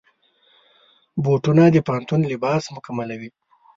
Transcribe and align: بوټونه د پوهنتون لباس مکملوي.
بوټونه 1.23 1.63
د 1.71 1.77
پوهنتون 1.87 2.21
لباس 2.31 2.63
مکملوي. 2.75 3.29